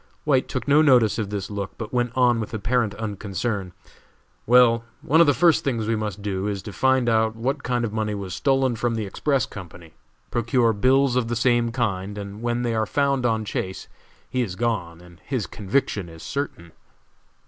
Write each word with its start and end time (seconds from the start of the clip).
White 0.23 0.47
took 0.47 0.67
no 0.67 0.81
notice 0.81 1.19
of 1.19 1.29
this 1.29 1.51
look, 1.51 1.77
but 1.77 1.93
went 1.93 2.11
on 2.15 2.39
with 2.39 2.55
apparent 2.55 2.95
unconcern. 2.95 3.71
"Well, 4.47 4.83
one 5.03 5.21
of 5.21 5.27
the 5.27 5.33
first 5.35 5.63
things 5.63 5.85
we 5.85 5.95
must 5.95 6.23
do 6.23 6.47
is 6.47 6.63
to 6.63 6.73
find 6.73 7.07
out 7.07 7.35
what 7.35 7.61
kind 7.61 7.85
of 7.85 7.93
money 7.93 8.15
was 8.15 8.33
stolen 8.33 8.75
from 8.75 8.95
the 8.95 9.05
Express 9.05 9.45
Company, 9.45 9.93
procure 10.31 10.73
bills 10.73 11.15
of 11.15 11.27
the 11.27 11.35
same 11.35 11.71
kind, 11.71 12.17
and 12.17 12.41
when 12.41 12.63
they 12.63 12.73
are 12.73 12.87
found 12.87 13.27
on 13.27 13.45
Chase, 13.45 13.87
he 14.27 14.41
is 14.41 14.55
gone, 14.55 15.01
and 15.01 15.19
his 15.23 15.45
conviction 15.45 16.09
is 16.09 16.23
certain." 16.23 16.71